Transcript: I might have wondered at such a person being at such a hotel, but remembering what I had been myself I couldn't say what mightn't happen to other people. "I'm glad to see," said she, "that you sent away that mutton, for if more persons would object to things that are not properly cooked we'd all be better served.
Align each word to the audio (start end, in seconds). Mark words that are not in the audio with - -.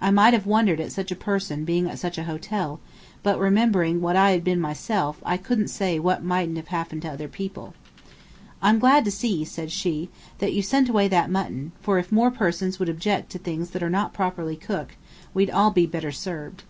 I 0.00 0.10
might 0.10 0.34
have 0.34 0.46
wondered 0.46 0.80
at 0.80 0.90
such 0.90 1.12
a 1.12 1.14
person 1.14 1.64
being 1.64 1.88
at 1.88 2.00
such 2.00 2.18
a 2.18 2.24
hotel, 2.24 2.80
but 3.22 3.38
remembering 3.38 4.00
what 4.00 4.16
I 4.16 4.32
had 4.32 4.42
been 4.42 4.60
myself 4.60 5.22
I 5.24 5.36
couldn't 5.36 5.68
say 5.68 6.00
what 6.00 6.24
mightn't 6.24 6.58
happen 6.66 6.98
to 7.02 7.08
other 7.08 7.28
people. 7.28 7.74
"I'm 8.60 8.80
glad 8.80 9.04
to 9.04 9.12
see," 9.12 9.44
said 9.44 9.70
she, 9.70 10.08
"that 10.40 10.52
you 10.54 10.60
sent 10.60 10.88
away 10.88 11.06
that 11.06 11.30
mutton, 11.30 11.70
for 11.80 12.00
if 12.00 12.10
more 12.10 12.32
persons 12.32 12.80
would 12.80 12.88
object 12.88 13.30
to 13.30 13.38
things 13.38 13.70
that 13.70 13.84
are 13.84 13.88
not 13.88 14.12
properly 14.12 14.56
cooked 14.56 14.94
we'd 15.34 15.50
all 15.50 15.70
be 15.70 15.86
better 15.86 16.10
served. 16.10 16.64